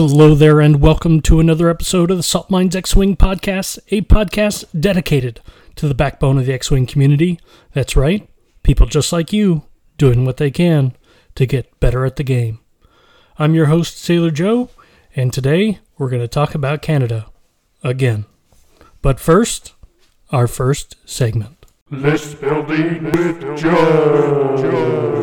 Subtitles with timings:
[0.00, 4.02] Hello there, and welcome to another episode of the Salt Mines X Wing podcast, a
[4.02, 5.40] podcast dedicated
[5.74, 7.40] to the backbone of the X Wing community.
[7.72, 8.30] That's right,
[8.62, 9.64] people just like you
[9.96, 10.94] doing what they can
[11.34, 12.60] to get better at the game.
[13.40, 14.70] I'm your host, Sailor Joe,
[15.16, 17.26] and today we're going to talk about Canada
[17.82, 18.24] again.
[19.02, 19.74] But first,
[20.30, 21.66] our first segment.
[21.90, 22.40] With
[23.56, 25.17] Joe.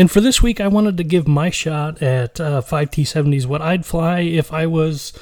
[0.00, 3.84] And for this week, I wanted to give my shot at uh, 5T70s, what I'd
[3.84, 5.12] fly if I was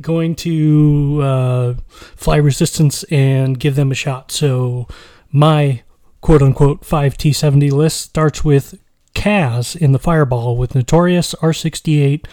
[0.00, 4.32] going to uh, fly resistance and give them a shot.
[4.32, 4.88] So
[5.30, 5.82] my
[6.22, 8.80] quote unquote 5T70 list starts with
[9.14, 12.24] Kaz in the Fireball with Notorious, R68,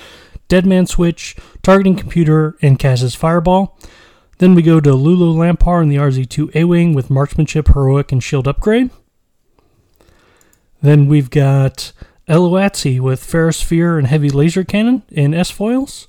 [0.47, 3.77] Deadman Switch, Targeting Computer, and Kaz's Fireball.
[4.37, 8.23] Then we go to L'ulo L'ampar in the RZ2 A Wing with Marksmanship, Heroic, and
[8.23, 8.89] Shield Upgrade.
[10.81, 11.91] Then we've got
[12.27, 16.07] Ello Asty with Ferrosphere and Heavy Laser Cannon in S foils.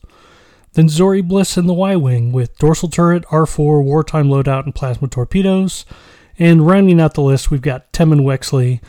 [0.74, 5.08] Then Zorii Bliss in the Y Wing with Dorsal Turret, R4, Wartime Loadout, and Plasma
[5.08, 5.84] Torpedoes.
[6.38, 8.80] And rounding out the list, we've got Temmin Wexley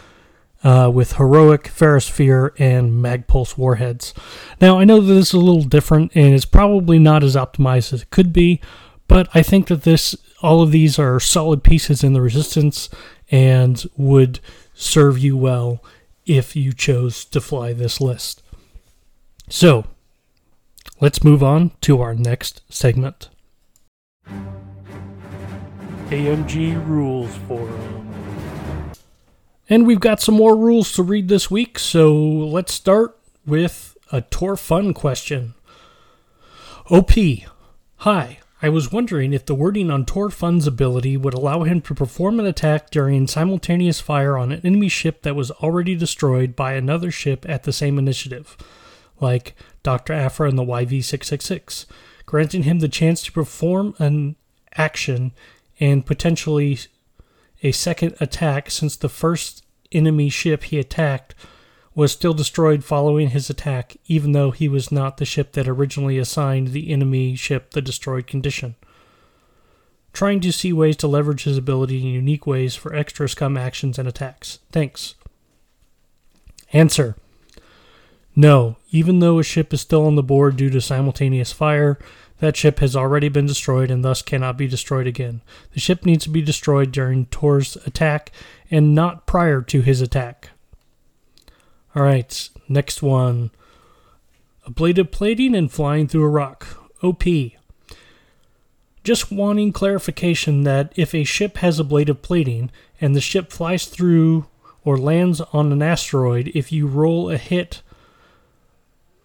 [0.64, 4.14] uh, with Heroic, Ferrosphere, and Magpulse Warheads.
[4.60, 7.94] Now, I know that this is a little different and it's probably not as optimized
[7.94, 8.62] as it could be,
[9.08, 12.90] but I think that this all of these are solid pieces in the resistance
[13.30, 14.40] and would
[14.82, 15.84] serve you well
[16.26, 18.42] if you chose to fly this list.
[19.50, 19.86] So,
[21.00, 23.30] let's move on to our next segment.
[26.10, 28.12] AMG Rules Forum.
[29.70, 34.22] And we've got some more rules to read this week, so let's start with a
[34.22, 35.54] Tor Fun question.
[36.90, 37.12] OP,
[37.98, 38.41] hi.
[38.64, 42.40] I was wondering if the wording on Tor Fun's ability would allow him to perform
[42.40, 47.10] an attack during simultaneous fire on an enemy ship that was already destroyed by another
[47.10, 48.56] ship at the same initiative,
[49.20, 50.14] like Dr.
[50.14, 51.88] Aphra and the YV 666,
[52.28, 54.36] granting him the chance to perform an
[54.78, 55.32] action
[55.80, 56.78] and potentially
[57.64, 61.34] a second attack since the first enemy ship he attacked
[61.94, 66.18] was still destroyed following his attack, even though he was not the ship that originally
[66.18, 68.76] assigned the enemy ship the destroyed condition.
[70.14, 73.98] Trying to see ways to leverage his ability in unique ways for extra scum actions
[73.98, 74.60] and attacks.
[74.72, 75.16] Thanks.
[76.74, 77.16] Answer
[78.36, 81.98] No, even though a ship is still on the board due to simultaneous fire,
[82.40, 85.42] that ship has already been destroyed and thus cannot be destroyed again.
[85.74, 88.32] The ship needs to be destroyed during Tor's attack
[88.70, 90.50] and not prior to his attack.
[91.96, 93.52] All right, next one.
[94.66, 96.78] Ablative plating and flying through a rock.
[97.04, 97.24] OP.
[99.04, 102.70] Just wanting clarification that if a ship has ablative plating
[103.00, 104.46] and the ship flies through
[104.86, 107.82] or lands on an asteroid, if you roll a hit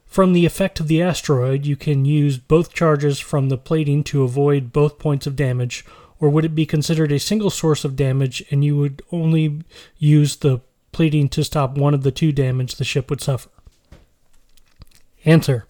[0.07, 4.23] from the effect of the asteroid, you can use both charges from the plating to
[4.23, 5.85] avoid both points of damage,
[6.19, 9.63] or would it be considered a single source of damage and you would only
[9.99, 10.61] use the
[10.97, 13.51] plating to stop one of the two damage the ship would suffer.
[15.27, 15.67] Answer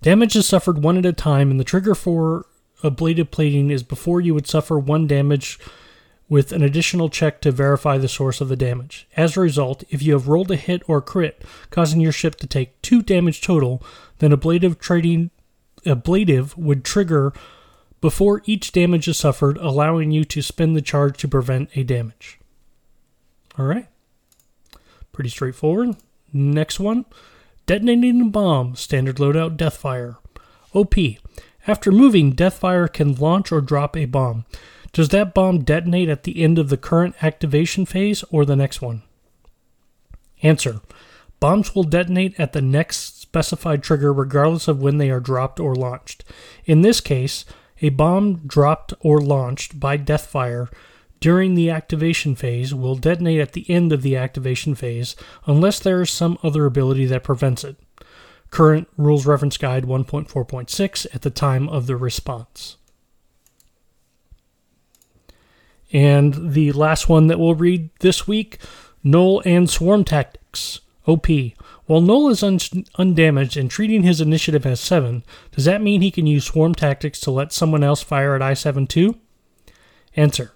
[0.00, 2.46] Damage is suffered one at a time, and the trigger for
[2.82, 5.58] ablative plating is before you would suffer one damage
[6.30, 9.06] with an additional check to verify the source of the damage.
[9.18, 12.46] As a result, if you have rolled a hit or crit, causing your ship to
[12.46, 13.82] take two damage total,
[14.20, 15.30] then ablative trading
[15.84, 17.34] ablative would trigger
[18.00, 22.38] before each damage is suffered, allowing you to spend the charge to prevent a damage.
[23.58, 23.88] All right.
[25.14, 25.96] Pretty straightforward.
[26.32, 27.06] Next one
[27.66, 30.16] detonating a bomb, standard loadout Deathfire.
[30.74, 30.94] OP.
[31.66, 34.44] After moving, Deathfire can launch or drop a bomb.
[34.92, 38.82] Does that bomb detonate at the end of the current activation phase or the next
[38.82, 39.02] one?
[40.42, 40.80] Answer.
[41.40, 45.74] Bombs will detonate at the next specified trigger regardless of when they are dropped or
[45.74, 46.24] launched.
[46.64, 47.44] In this case,
[47.80, 50.68] a bomb dropped or launched by Deathfire
[51.24, 55.16] during the activation phase will detonate at the end of the activation phase
[55.46, 57.76] unless there is some other ability that prevents it.
[58.50, 62.76] Current Rules Reference Guide 1.4.6 at the time of the response.
[65.94, 68.58] And the last one that we'll read this week
[69.02, 70.80] Null and Swarm Tactics.
[71.06, 71.26] OP.
[71.86, 76.10] While Null is un- undamaged and treating his initiative as 7, does that mean he
[76.10, 79.16] can use Swarm Tactics to let someone else fire at I 7 too?
[80.16, 80.53] Answer.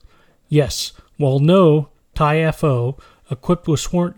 [0.49, 2.97] Yes, while no TIE-FO
[3.31, 4.15] equipped with swarm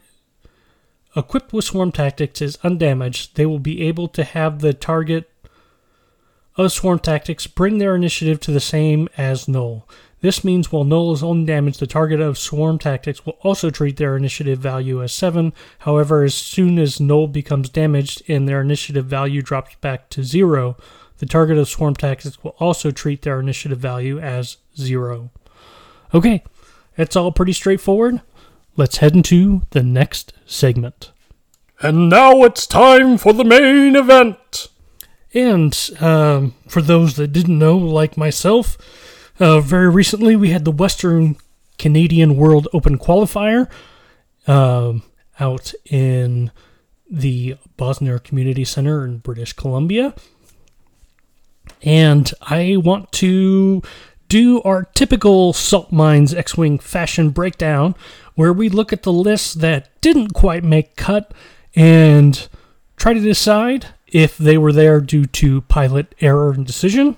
[1.16, 5.28] equipped with swarm tactics is undamaged, they will be able to have the target
[6.56, 9.88] of swarm tactics bring their initiative to the same as null.
[10.20, 13.96] This means while Null is only damaged, the target of Swarm Tactics will also treat
[13.96, 15.54] their initiative value as 7.
[15.80, 20.76] However, as soon as Null becomes damaged and their initiative value drops back to 0,
[21.18, 25.30] the target of Swarm Tactics will also treat their initiative value as 0.
[26.12, 26.42] Okay,
[26.96, 28.20] that's all pretty straightforward.
[28.76, 31.12] Let's head into the next segment.
[31.80, 34.68] And now it's time for the main event.
[35.32, 38.76] And um, for those that didn't know, like myself,
[39.38, 41.36] uh, very recently we had the Western
[41.78, 43.68] Canadian World Open Qualifier
[44.46, 45.02] um,
[45.38, 46.50] out in
[47.10, 50.14] the Bosnier Community Center in British Columbia.
[51.82, 53.82] And I want to
[54.30, 57.96] do our typical Salt Mines X Wing fashion breakdown
[58.36, 61.34] where we look at the lists that didn't quite make cut
[61.74, 62.48] and
[62.96, 67.16] try to decide if they were there due to pilot error and decision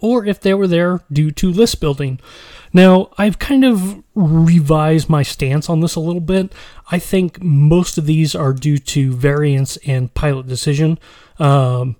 [0.00, 2.18] or if they were there due to list building.
[2.72, 6.52] Now, I've kind of revised my stance on this a little bit.
[6.90, 10.98] I think most of these are due to variance and pilot decision.
[11.38, 11.94] Um,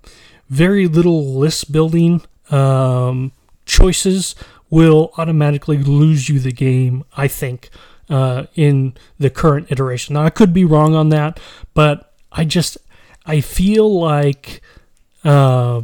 [0.49, 3.31] very little list building um,
[3.65, 4.35] choices
[4.69, 7.69] will automatically lose you the game, I think,
[8.09, 10.13] uh, in the current iteration.
[10.13, 11.39] Now, I could be wrong on that,
[11.73, 12.77] but I just
[13.25, 14.61] I feel like
[15.23, 15.81] uh,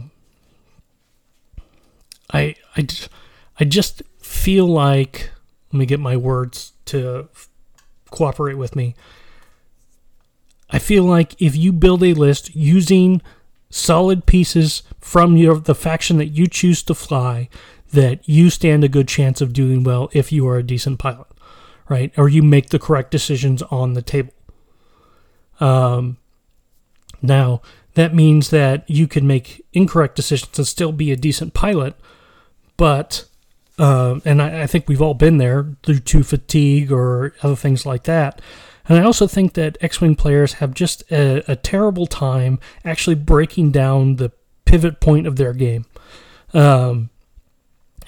[2.31, 2.87] I I
[3.59, 5.31] I just feel like
[5.71, 7.29] let me get my words to
[8.11, 8.95] cooperate with me.
[10.69, 13.21] I feel like if you build a list using
[13.71, 17.49] solid pieces from your the faction that you choose to fly,
[17.91, 21.27] that you stand a good chance of doing well if you are a decent pilot,
[21.89, 22.13] right?
[22.17, 24.33] Or you make the correct decisions on the table.
[25.59, 26.17] Um,
[27.21, 27.61] now,
[27.93, 31.95] that means that you can make incorrect decisions and still be a decent pilot,
[32.77, 33.25] but,
[33.77, 37.85] uh, and I, I, think we've all been there due to fatigue or other things
[37.85, 38.41] like that.
[38.91, 43.15] And I also think that X Wing players have just a, a, terrible time actually
[43.15, 44.33] breaking down the
[44.65, 45.85] pivot point of their game.
[46.53, 47.09] Um,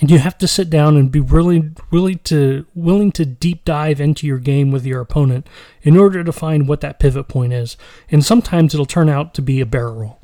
[0.01, 4.01] and you have to sit down and be really really to willing to deep dive
[4.01, 5.47] into your game with your opponent
[5.83, 7.77] in order to find what that pivot point is
[8.11, 10.19] and sometimes it'll turn out to be a barrel roll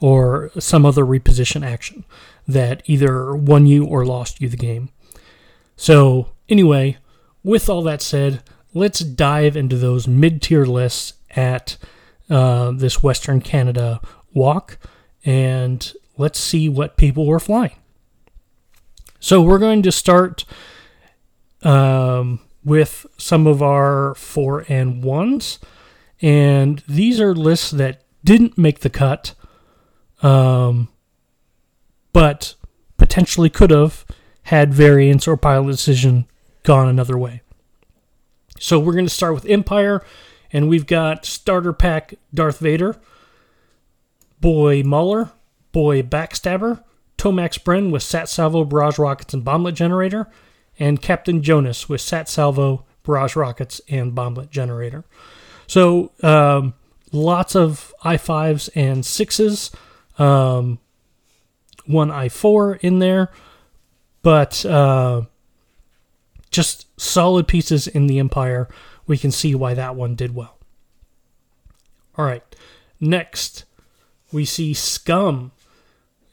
[0.00, 2.04] or some other reposition action
[2.46, 4.88] that either won you or lost you the game
[5.76, 6.96] so anyway
[7.42, 8.42] with all that said
[8.74, 11.76] let's dive into those mid-tier lists at
[12.30, 14.00] uh, this western canada
[14.34, 14.76] WOQ
[15.24, 17.76] and let's see what people were flying
[19.20, 20.44] so we're going to start
[21.62, 25.58] um, with some of our four and ones.
[26.20, 29.34] And these are lists that didn't make the cut,
[30.22, 30.88] um,
[32.12, 32.54] but
[32.96, 34.04] potentially could have
[34.44, 36.26] had variance or pilot decision
[36.62, 37.42] gone another way.
[38.60, 40.04] So we're going to start with Empire,
[40.52, 42.96] and we've got starter pack Darth Vader,
[44.40, 45.30] Boy Mauler,
[45.72, 46.82] Boy Backstabber,
[47.16, 50.28] Tomax Bren with Sat Salvo, Barrage Rockets, and Bomblet Generator,
[50.78, 55.04] and Captain Jonas with Sat Salvo, Barrage Rockets, and Bomblet Generator.
[55.66, 56.74] So um,
[57.12, 59.74] lots of i5s and 6s,
[60.20, 60.78] um,
[61.86, 63.30] one i4 in there,
[64.22, 65.22] but uh,
[66.50, 68.68] just solid pieces in the Empire.
[69.06, 70.58] We can see why that one did well.
[72.16, 72.42] All right,
[73.00, 73.64] next
[74.32, 75.52] we see Scum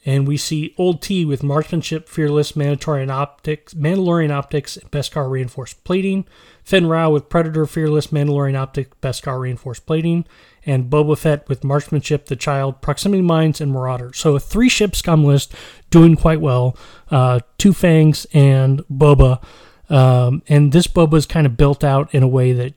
[0.05, 6.25] and we see Old T with marksmanship, fearless, Mandalorian optics, Mandalorian optics, Beskar reinforced plating.
[6.63, 10.25] Fenn Rau with Predator, fearless, Mandalorian optics, Beskar reinforced plating,
[10.65, 14.13] and Boba Fett with marksmanship, the Child, proximity mines, and Marauder.
[14.13, 15.55] So a three ship scum list
[15.89, 16.77] doing quite well.
[17.09, 19.43] Uh, two Fangs and Boba,
[19.89, 22.73] um, and this Boba is kind of built out in a way that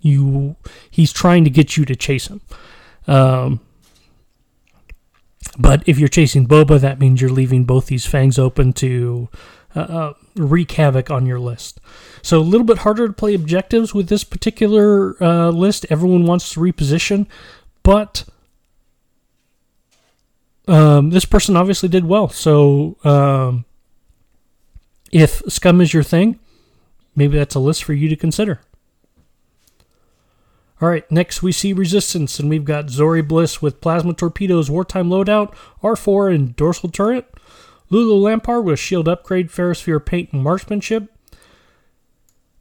[0.00, 0.56] you
[0.90, 2.40] he's trying to get you to chase him.
[3.06, 3.60] Um,
[5.58, 9.28] but if you're chasing Boba, that means you're leaving both these fangs open to
[9.76, 11.80] uh, uh, wreak havoc on your list.
[12.22, 15.86] So a little bit harder to play objectives with this particular uh, list.
[15.90, 17.26] Everyone wants to reposition,
[17.82, 18.24] but
[20.66, 22.28] um, this person obviously did well.
[22.28, 23.64] So um,
[25.12, 26.38] if scum is your thing,
[27.14, 28.60] maybe that's a list for you to consider.
[30.80, 35.08] All right, next we see Resistance, and we've got Zorii Bliss with Plasma Torpedoes, Wartime
[35.08, 37.32] Loadout, R4, and Dorsal Turret.
[37.90, 41.10] L'ulo L'ampar with Shield Upgrade, Ferrosphere Paint, and Marksmanship.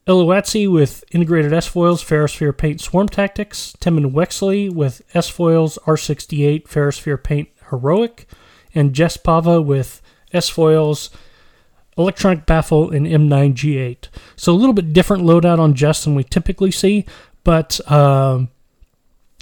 [0.06, 3.74] Ello Asty with Integrated S-Foils, Ferrosphere Paint, Swarm Tactics.
[3.80, 8.28] Temmin Wexley with S-Foils, R68, Ferrosphere Paint, Heroic.
[8.76, 10.02] And Jess Pava with
[10.34, 11.10] S-Foils,
[11.98, 14.08] electronic baffle, and M9G8.
[14.36, 17.06] So a little bit different loadout on Jess than we typically see,
[17.44, 18.50] but um,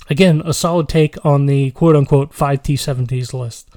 [0.10, 3.70] again, a solid take on the quote unquote 5T70s list.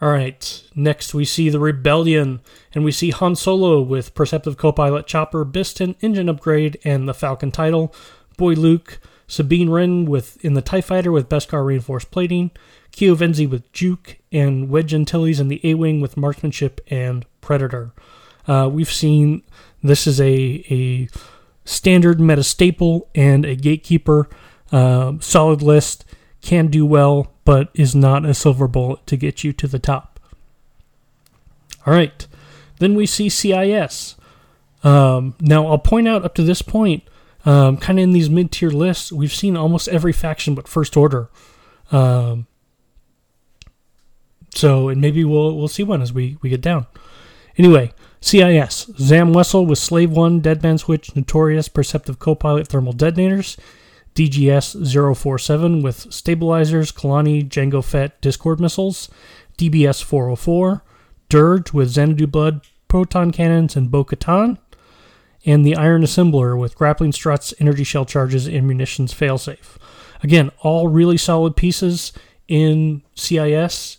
[0.00, 2.40] All right, next we see the Rebellion,
[2.74, 7.52] and we see Han Solo with Perceptive Copilot Chopper, Bistan, Engine Upgrade, and the Falcon
[7.52, 7.94] title.
[8.36, 8.98] Boy Luke,
[9.28, 12.50] Sabine Wren with in the TIE Fighter with Beskar Reinforced Plating,
[12.92, 17.92] Keo Venzee with Juke, and Wedge Antilles in the A Wing with Marksmanship and Predator.
[18.46, 19.42] Uh, we've seen
[19.82, 21.08] this is a, a
[21.64, 24.28] standard meta staple and a gatekeeper.
[24.70, 26.04] Uh, solid list,
[26.40, 30.20] can do well, but is not a silver bullet to get you to the top.
[31.86, 32.26] All right,
[32.78, 34.16] then we see CIS.
[34.84, 37.04] Um, now, I'll point out up to this point,
[37.44, 40.96] um, kind of in these mid tier lists, we've seen almost every faction but First
[40.96, 41.28] Order.
[41.90, 42.46] Um,
[44.54, 46.86] so, and maybe we'll we'll see one as we, we get down.
[47.58, 53.56] Anyway, CIS Zam Wesell with Slave One, Deadman Switch, Notorious, Perceptive Copilot, Thermal Detonators.
[54.14, 59.08] DGS 047 with stabilizers, Kalani, Jango Fett, Discord missiles,
[59.56, 60.82] DBS 404,
[61.28, 64.58] Dirge with Xanadu Blood, proton cannons, and Bo Katan,
[65.46, 69.78] and the Iron Assembler with grappling struts, energy shell charges, and munitions failsafe.
[70.22, 72.12] Again, all really solid pieces
[72.48, 73.96] in CIS,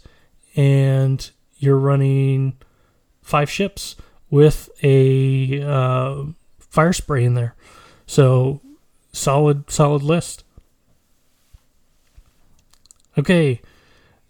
[0.56, 2.58] and you're running
[3.22, 3.96] five ships
[4.30, 6.24] with a uh,
[6.60, 7.56] fire spray in there.
[8.06, 8.62] So
[9.12, 10.44] solid, solid list.
[13.18, 13.62] Okay,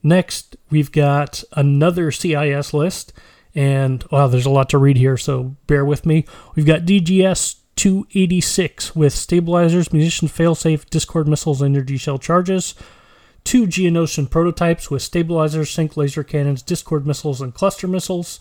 [0.04, 3.14] next we've got another CIS list,
[3.56, 6.26] and wow, there's a lot to read here, so bear with me.
[6.56, 12.76] We've got DGS 286 with stabilizers, munitions failsafe, Discord missiles, energy shell charges.
[13.44, 18.40] Two Geonosian prototypes with stabilizers, sync laser cannons, Discord missiles, and cluster missiles.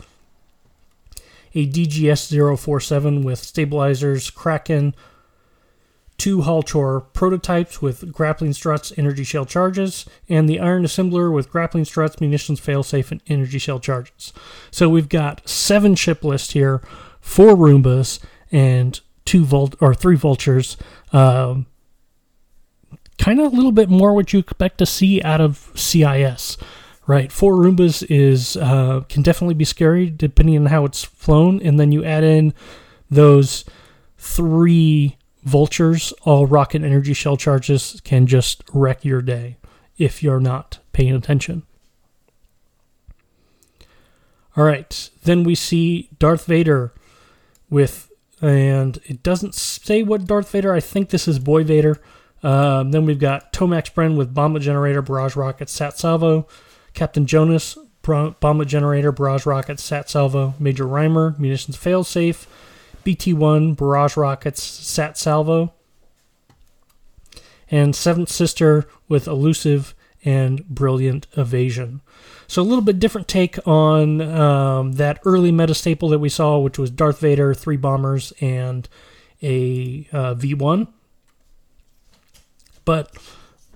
[1.55, 4.95] A DGS 047 with stabilizers, Kraken,
[6.23, 11.51] two Haor Chall prototypes with grappling struts, energy shell charges, and the Iron Assembler with
[11.51, 14.33] grappling struts, munitions failsafe, and energy shell charges.
[14.71, 16.81] So we've got seven ship list here,
[17.21, 18.21] four Roombas,
[18.53, 20.77] and two Vult or three Vultures.
[21.13, 21.67] Um,
[23.23, 26.59] kind of a little bit more what you expect to see out of CIS.
[27.07, 31.79] Right, four Roombas is uh, can definitely be scary depending on how it's flown, and
[31.79, 32.55] then you add in
[33.11, 33.65] those
[34.17, 39.57] three vultures, all rocket energy shell charges can just wreck your day
[39.99, 41.65] if you're not paying attention.
[44.57, 46.93] All right, then we see Darth Vader
[47.69, 50.73] with, and it doesn't say what Darth Vader.
[50.73, 52.01] I think this is Boy Vader.
[52.43, 56.47] Um, then we've got Tomax Bren with Bomblet Generator, Barrage Rocket, Sat Salvo.
[56.95, 60.55] Captain Jonas, Bomblet Generator, Barrage Rocket, Sat Salvo.
[60.59, 62.47] Major Rhymer, Munitions Failsafe.
[63.05, 65.73] BT 1, Barrage Rockets, Sat Salvo,
[67.71, 69.95] and Seventh Sister with Elusive
[70.25, 72.01] and Brilliant Evasion.
[72.47, 76.59] So a little bit different take on um, that early meta staple that we saw,
[76.59, 78.89] which was Darth Vader, three bombers, and
[79.43, 80.87] a uh, V1.
[82.85, 83.17] But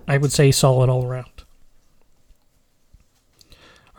[0.07, 1.37] I would say solid all around.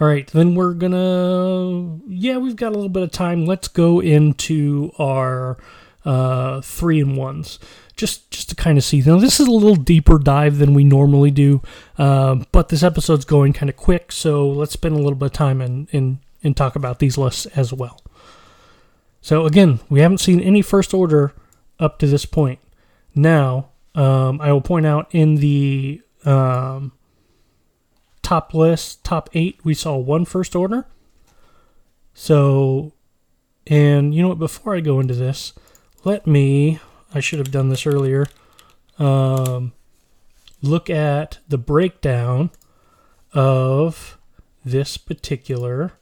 [0.01, 1.99] All right, then we're gonna.
[2.07, 3.47] Yeah, we've got a little bit of time.
[3.47, 5.59] Let's go into our
[6.05, 7.59] uh, three and ones,
[7.97, 9.01] just just to kind of see.
[9.01, 11.63] Now, this is a little deeper dive than we normally do,
[11.99, 15.33] uh, but this episode's going kind of quick, so let's spend a little bit of
[15.33, 18.01] time and and and talk about these lists as well.
[19.21, 21.33] So again, we haven't seen any first order
[21.81, 22.61] up to this point.
[23.17, 26.93] Now, um, I will point out in the um,
[28.23, 30.87] top list, top eight, we saw one first order.
[32.15, 32.93] So,
[33.67, 34.39] and you know what?
[34.39, 35.53] Before I go into this,
[36.05, 36.81] let me,
[37.15, 38.27] I should have done this earlier,
[38.99, 39.73] um,
[40.63, 42.51] look at the breakdown
[43.33, 44.19] of
[44.65, 45.93] this particular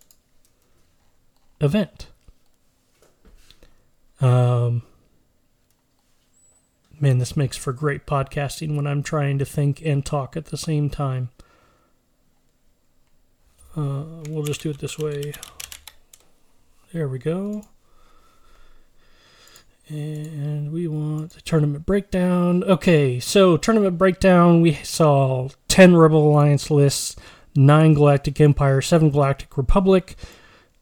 [1.60, 2.08] event.
[4.20, 4.82] Um,
[7.00, 10.56] man, this makes for great podcasting when I'm trying to think and talk at the
[10.56, 11.30] same time.
[13.76, 15.32] Uh, we'll just do it this way.
[16.92, 17.66] There we go.
[19.88, 22.64] And we want the tournament breakdown.
[22.64, 27.14] Okay, so tournament breakdown, we saw 10 Rebel Alliance lists,
[27.54, 30.16] 9 Galactic Empire, 7 Galactic Republic,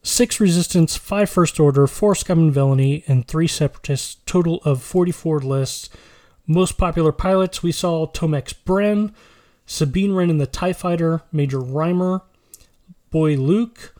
[0.04, 5.40] 6 Resistance, 5 First Order, 4 Scum and Villainy, and 3 Separatists, total of 44
[5.40, 5.88] lists.
[6.46, 9.14] Most popular pilots, we saw Tomax Bren,
[9.64, 12.20] Sabine Wren in the TIE Fighter, Major Rhymer,
[13.10, 13.94] Boy Luke,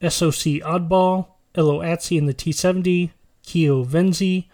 [0.00, 3.10] SOC Oddball, Ello Asty in the T70,
[3.42, 4.46] Keo Venzee,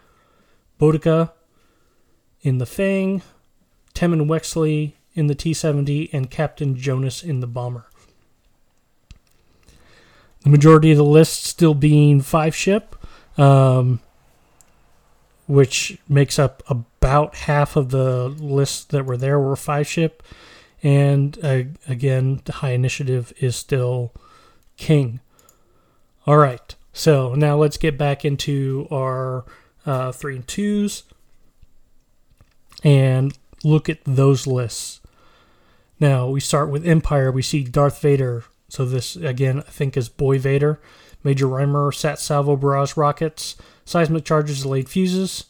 [0.81, 1.31] Bodica
[2.41, 3.23] in the Fang,
[3.95, 7.87] Temmin Wexley in the T70, and Captain Jonas in the Bomber.
[10.43, 12.97] The majority of the list still being five ship,
[13.39, 14.01] um,
[15.47, 20.23] which makes up about half of the lists that were there were five ship.
[20.83, 24.13] And uh, again, the high initiative is still
[24.77, 25.21] king.
[26.27, 29.45] All right, so now let's get back into our
[29.87, 31.05] uh, three and twos
[32.83, 35.01] and look at those lists.
[36.01, 37.31] Now we start with Empire.
[37.31, 38.45] We see Darth Vader.
[38.73, 40.81] So this again, I think, is Boy Vader.
[41.23, 45.45] Major Rhymer Sat Salvo barrage rockets, seismic charges, delayed fuses.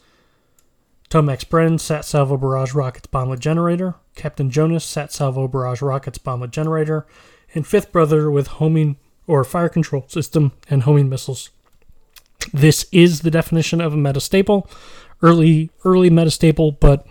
[1.09, 3.95] Tomax Bren, Sat Salvo barrage rockets, bomblet generator.
[4.17, 7.07] Captain Jonas, Sat Salvo barrage rockets, bomblet generator.
[7.55, 8.97] And Fifth Brother with homing
[9.29, 11.50] or fire control system and homing missiles.
[12.52, 14.69] This is the definition of a metastaple.
[15.23, 17.07] Early early metastaple, but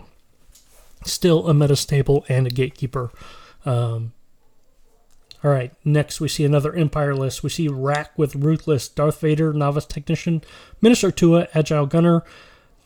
[1.06, 3.10] still a metastaple and a gatekeeper.
[3.64, 4.12] Um,
[5.44, 7.42] all right, next we see another Empire list.
[7.42, 10.42] We see Rack with Ruthless, Darth Vader, Novice Technician,
[10.80, 12.22] Minister Tua, Agile Gunner,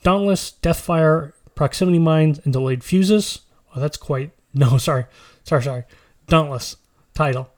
[0.02, 3.40] Dauntless, Deathfire, Proximity Mines, and Delayed Fuses.
[3.74, 4.30] Oh, that's quite.
[4.58, 5.04] No, sorry.
[5.44, 5.84] Sorry, sorry.
[6.28, 6.76] Dauntless
[7.12, 7.50] title.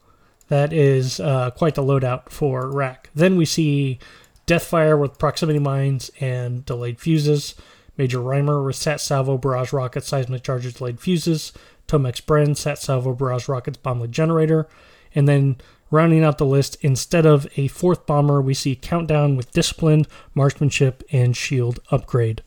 [0.49, 3.09] That is uh, quite the loadout for Rack.
[3.15, 3.99] Then we see
[4.45, 7.55] Deathfire with Proximity Mines and Delayed Fuses.
[7.95, 11.53] Major Rhymer with Sat Salvo, Barrage Rockets, Seismic Charges, Delayed Fuses.
[11.89, 14.67] Tomax Bren, Sat Salvo, Barrage Rockets, Bomblet Generator.
[15.15, 15.57] And then
[15.91, 21.03] rounding out the list, instead of a fourth bomber, we see Countdown with Disciplined, Marksmanship,
[21.11, 22.43] and Shield Upgrade.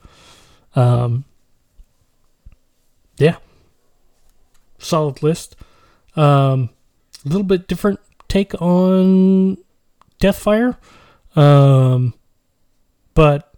[0.77, 1.25] Um,
[3.19, 3.37] yeah.
[4.79, 5.57] Solid list.
[6.15, 6.71] Um,
[7.25, 9.59] a little bit different take on
[10.21, 10.77] Deathfire.
[11.35, 12.15] Um,
[13.15, 13.53] but,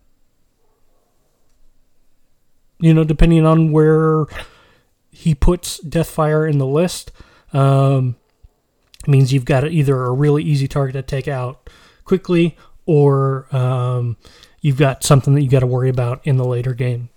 [2.79, 4.27] you know, depending on where
[5.15, 7.13] he puts Deathfire in the list,
[7.53, 8.17] um,
[9.07, 11.71] means you've got either a really easy target to take out
[12.05, 14.17] quickly or um,
[14.61, 17.09] you've got something that you got to worry about in the later game.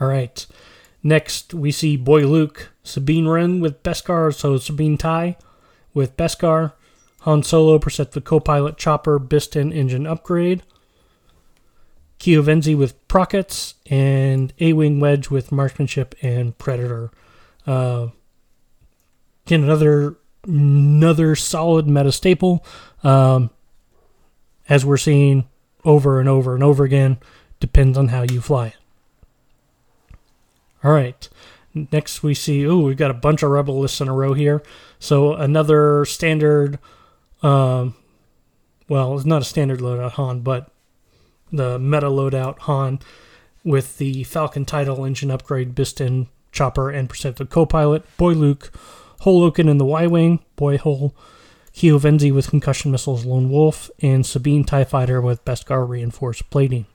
[0.00, 0.46] All right.
[1.02, 5.36] Next, we see Boy Luke, Sabine Wren with Beskar, so Sabine TIE
[5.94, 6.72] with Beskar,
[7.20, 10.62] Han Solo, Perceptive Co-Pilot, Chopper, Bistan Engine Upgrade,
[12.18, 17.10] Keo Venzee with Prockets, and A-Wing Wedge with Marksmanship and Predator.
[17.66, 18.08] Uh,
[19.46, 22.64] again, another another solid meta staple.
[23.02, 23.50] Um,
[24.68, 25.48] as we're seeing
[25.84, 27.18] over and over and over again,
[27.60, 28.76] depends on how you fly it.
[30.84, 31.28] All right.
[31.74, 34.62] Next, we see, oh, we've got a bunch of rebel lists in a row here.
[34.98, 36.78] So another standard,
[37.42, 37.94] um,
[38.88, 40.70] well, it's not a standard loadout Han, but
[41.52, 43.00] the meta loadout Han
[43.64, 48.72] with the Falcon title, engine upgrade, Bistan, Chopper, and Perceptive Co-Pilot, Boy Luke,
[49.20, 51.14] Hole Oaken in the Y-Wing, Boy Hole,
[51.74, 56.86] Venzee with concussion missiles, Lone Wolf, and Sabine TIE Fighter with Beskar reinforced plating.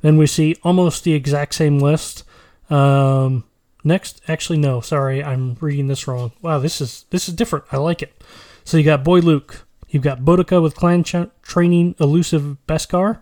[0.00, 2.24] Then we see almost the exact same list.
[2.70, 3.44] Um,
[3.84, 6.32] next, actually, no, sorry, I'm reading this wrong.
[6.40, 7.66] Wow, this is this is different.
[7.70, 8.24] I like it.
[8.64, 9.66] So you got Boy Luke.
[9.90, 13.18] You've got Bodica with clan ch- training elusive Beskar.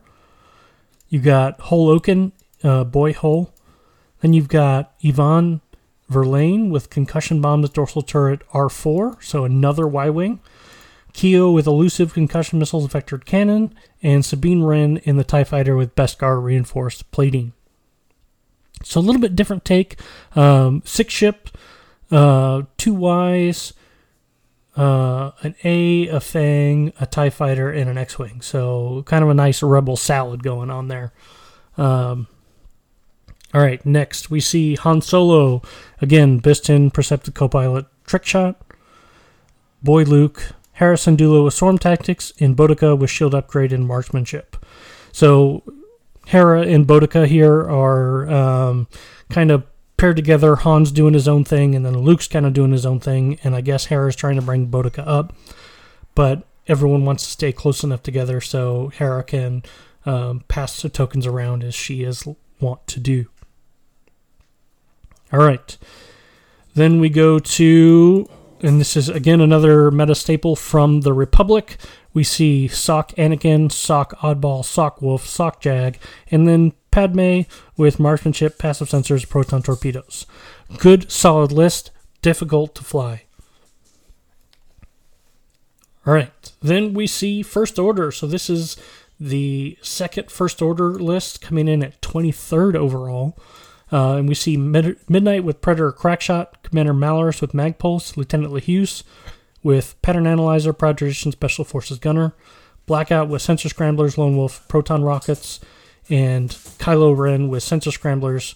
[1.08, 3.54] You've got Hole Oaken, uh, Boy Hole.
[4.20, 5.62] Then you've got Evaan
[6.10, 10.40] Verlaine with concussion bombs dorsal turret R4, so another Y Wing.
[11.14, 15.96] Keo with elusive concussion missiles vectored cannon, and Sabine Wren in the TIE fighter with
[15.96, 17.54] Beskar reinforced plating.
[18.84, 19.98] So a little bit different take.
[20.36, 21.48] Um, six ship,
[22.10, 23.72] uh, two Ys,
[24.78, 28.40] uh, an A, a Fang, a TIE fighter, and an X Wing.
[28.40, 31.12] So kind of a nice rebel salad going on there.
[31.76, 32.28] Um,
[33.52, 35.62] all right, next we see Han Solo.
[36.00, 38.60] Again, Bistan, Perceptive Copilot, Trick Shot.
[39.82, 44.56] Boy Luke, Harrison Syndulla with Swarm Tactics, and Bodica with Shield Upgrade and Marksmanship.
[45.12, 45.62] So
[46.26, 48.88] Hera and Bodica here are um,
[49.30, 49.64] kind of
[49.98, 50.56] paired together.
[50.56, 53.54] Han's doing his own thing, and then Luke's kind of doing his own thing, and
[53.54, 55.34] I guess Hera's trying to bring Bodica up.
[56.14, 59.62] But everyone wants to stay close enough together so Hera can
[60.06, 62.26] um, pass the tokens around as she is
[62.60, 63.26] want to do.
[65.32, 65.76] All right.
[66.74, 68.28] Then we go to
[68.60, 71.76] and this is again another meta staple from the Republic.
[72.12, 75.98] We see Sock Anakin, Sock Oddball, Sock Wolf, Sock Jag,
[76.30, 77.42] and then Padme
[77.76, 80.26] with marksmanship, passive sensors, proton torpedoes.
[80.78, 81.90] Good, solid list,
[82.22, 83.22] difficult to fly.
[86.06, 86.52] All right.
[86.62, 88.10] Then we see First Order.
[88.10, 88.76] So this is
[89.20, 93.36] the second First Order list coming in at 23rd overall.
[93.90, 99.02] Uh, and we see Mid- Midnight with Predator Crackshot, Commander Malarus with Magpulse, Lieutenant LeHuse
[99.62, 102.34] with Pattern Analyzer, Proud Tradition Special Forces Gunner,
[102.86, 105.60] Blackout with Sensor Scramblers, Lone Wolf, Proton Rockets,
[106.08, 108.54] and Kylo Ren with Sensor Scramblers,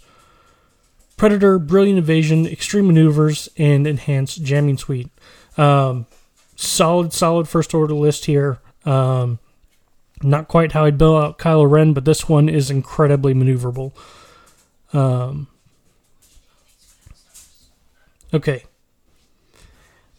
[1.17, 5.11] Predator, Brilliant Evasion, Extreme Maneuvers, and Enhanced Jamming Suite.
[5.57, 6.07] Um,
[6.57, 8.59] solid, solid first order list here.
[8.85, 9.39] Um,
[10.23, 13.93] not quite how I'd build out Kylo Ren, but this one is incredibly maneuverable.
[14.93, 15.47] Um,
[18.33, 18.65] okay.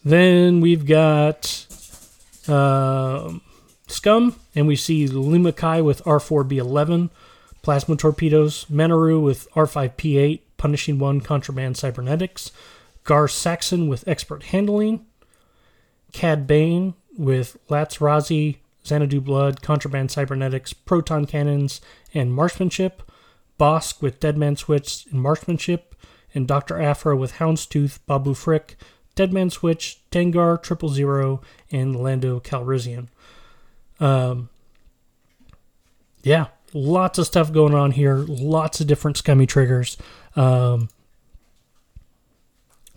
[0.04, 1.66] Then we've got
[2.48, 3.40] um,
[3.86, 7.10] Scum, and we see Leema Kai with R4B11,
[7.62, 12.52] Plasma Torpedoes, Manaroo with R5P8, Punishing One Contraband Cybernetics,
[13.04, 15.06] Gar Saxon with Expert Handling,
[16.12, 21.80] Cad Bane with Latts Razzi, Xanadu Blood, Contraband Cybernetics, Proton Cannons,
[22.12, 23.02] and Marksmanship,
[23.58, 25.94] Bossk with Deadman Switch and Marksmanship,
[26.34, 26.80] and Dr.
[26.80, 28.76] Aphra with Houndstooth, Babu Frick,
[29.14, 31.40] Deadman Switch, Dengar, Triple Zero,
[31.70, 33.08] and Lando Calrissian.
[34.00, 34.48] Um,
[36.22, 38.24] yeah, lots of stuff going on here.
[38.26, 39.96] Lots of different scummy triggers.
[40.34, 40.88] Um,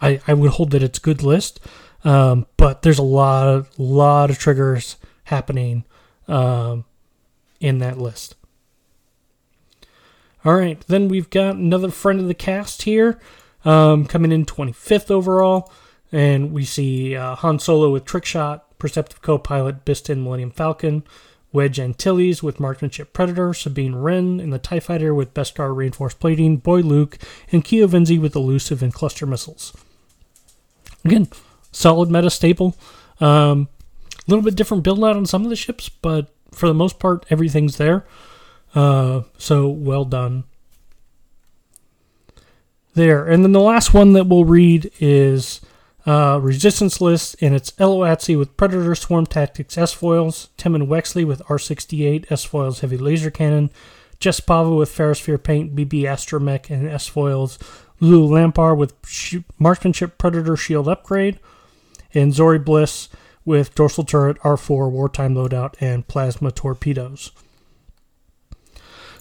[0.01, 1.59] I I would hold that it's good list,
[2.03, 5.83] um, but there's a lot of lot of triggers happening
[6.27, 6.85] um,
[7.59, 8.35] in that list.
[10.45, 13.19] All right, then we've got another friend of the cast here,
[13.65, 15.71] um, coming in 25th overall,
[16.11, 21.03] and we see uh, Han Solo with Trick Shot, Perceptive Co-Pilot, Bistan Millennium Falcon,
[21.51, 26.57] Wedge Antilles with Marksmanship Predator, Sabine Wren in the TIE Fighter with Beskar Reinforced Plating,
[26.57, 27.17] Boy Luke,
[27.51, 29.75] and Keo Venzee with Elusive and Cluster Missiles.
[31.03, 31.27] Again,
[31.71, 32.75] solid meta staple.
[33.19, 33.69] A um,
[34.27, 37.25] little bit different build out on some of the ships, but for the most part,
[37.29, 38.05] everything's there.
[38.77, 40.43] Uh, so well done.
[42.93, 43.25] There.
[43.25, 45.61] And then the last one that we'll read is
[46.05, 51.25] uh, Resistance List, and it's Ello Asty with Predator Swarm Tactics S foils, Temmin Wexley
[51.25, 53.71] with R68 S foils Heavy Laser Cannon,
[54.19, 57.57] Jess Pava with Ferrosphere Paint, BB Astromech, and S foils,
[57.99, 61.39] L'ulo L'ampar with sh- Marksmanship Predator Shield Upgrade,
[62.13, 63.09] and Zorii Bliss
[63.43, 67.31] with Dorsal Turret R4 Wartime Loadout and Plasma Torpedoes.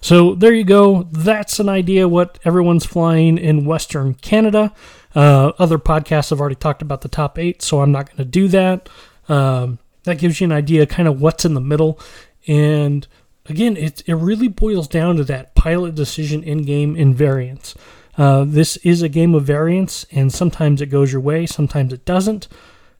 [0.06, 1.08] So there you go.
[1.10, 4.72] That's an idea what everyone's flying in Western Canada.
[5.16, 8.24] Uh, other podcasts have already talked about the top eight, so I'm not going to
[8.24, 8.88] do that.
[9.28, 11.98] Um, that gives you an idea kind of what's in the middle.
[12.46, 13.04] And
[13.46, 17.74] again, it, it really boils down to that pilot decision in game invariance.
[18.16, 22.04] Uh, this is a game of variance, and sometimes it goes your way, sometimes it
[22.04, 22.46] doesn't.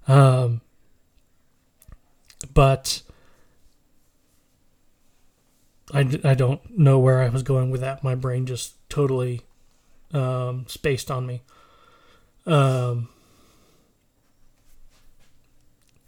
[0.09, 0.61] Um,
[2.53, 3.03] but
[5.92, 8.03] I, I don't know where I was going with that.
[8.03, 9.42] My brain just totally
[10.12, 11.42] um, spaced on me.
[12.46, 13.09] Um,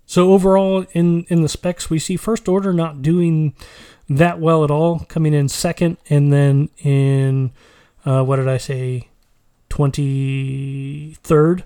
[0.06, 3.54] so overall, in in the specs, we see First Order not doing
[4.08, 7.52] that well at all, coming in second, and then in
[8.04, 9.08] uh, what did I say,
[9.68, 11.64] twenty third,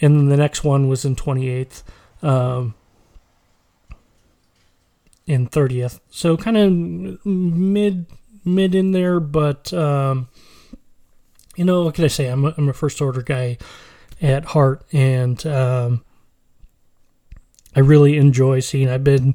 [0.00, 1.82] and then the next one was in twenty eighth.
[2.22, 2.74] Um,
[5.28, 6.00] in 30th.
[6.10, 8.06] So kind of mid
[8.44, 10.28] mid in there, but um,
[11.54, 12.26] you know what can I say?
[12.26, 13.58] I'm a, I'm a first order guy
[14.22, 16.04] at heart, and um,
[17.76, 18.88] I really enjoy seeing.
[18.88, 19.34] I've been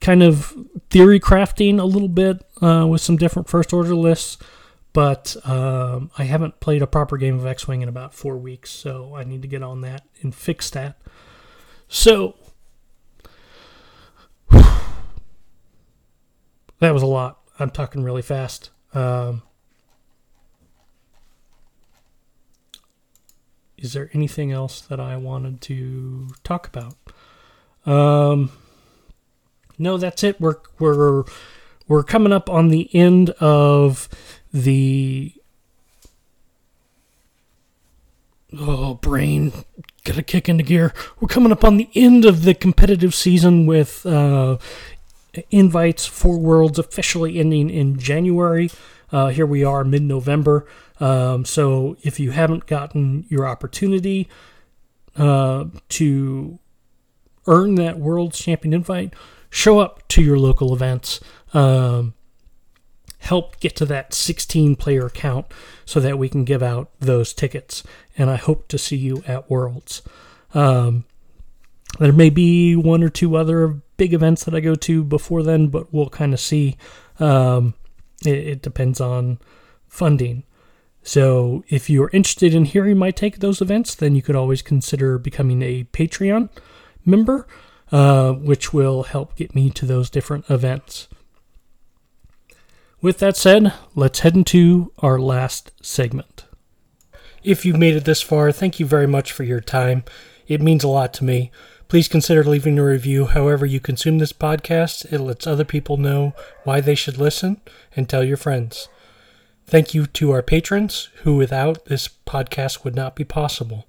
[0.00, 0.54] kind of
[0.90, 4.38] theory crafting a little bit uh, with some different first order lists,
[4.92, 8.70] but um, I haven't played a proper game of X Wing in about four weeks,
[8.70, 10.98] so I need to get on that and fix that.
[11.88, 12.36] So
[16.82, 17.38] that was a lot.
[17.60, 18.70] I'm talking really fast.
[18.92, 19.42] Um,
[23.78, 26.96] is there anything else that I wanted to talk about?
[27.86, 28.50] Um,
[29.78, 30.40] no, that's it.
[30.40, 31.22] We're we're
[31.86, 34.08] we're coming up on the end of
[34.52, 35.32] the
[38.58, 39.52] oh brain
[40.04, 40.92] gotta kick into gear.
[41.20, 44.58] We're coming up on the end of the competitive season with uh,
[45.50, 48.70] invites for Worlds officially ending in January.
[49.10, 50.66] Uh, here we are, mid November.
[51.00, 54.28] Um, so if you haven't gotten your opportunity
[55.16, 56.58] uh, to
[57.46, 59.14] earn that World Champion invite,
[59.50, 61.20] show up to your local events.
[61.52, 62.14] Um,
[63.18, 65.46] help get to that 16 player count
[65.84, 67.82] so that we can give out those tickets.
[68.18, 70.02] And I hope to see you at Worlds.
[70.54, 71.04] Um,
[71.98, 75.68] There may be one or two other big events that I go to before then,
[75.68, 76.76] but we'll kind of see.
[77.20, 77.74] Um,
[78.24, 79.38] it, it depends on
[79.86, 80.44] funding.
[81.02, 85.18] So if you're interested in hearing my take those events, then you could always consider
[85.18, 86.48] becoming a Patreon
[87.04, 87.46] member,
[87.90, 91.08] uh, which will help get me to those different events.
[93.00, 96.44] With that said, let's head into our last segment.
[97.42, 100.04] If you've made it this far, thank you very much for your time.
[100.46, 101.50] It means a lot to me.
[101.92, 105.12] Please consider leaving a review however you consume this podcast.
[105.12, 106.32] It lets other people know
[106.64, 107.60] why they should listen
[107.94, 108.88] and tell your friends.
[109.66, 113.86] Thank you to our patrons, who without this podcast would not be possible.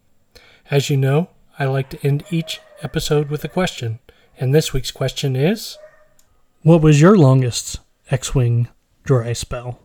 [0.69, 3.99] As you know, I like to end each episode with a question,
[4.37, 5.77] and this week's question is
[6.61, 7.79] What was your longest
[8.11, 8.67] X Wing
[9.05, 9.79] dry spell?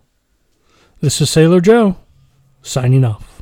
[1.00, 1.98] This is Sailor Joe,
[2.62, 3.37] signing off.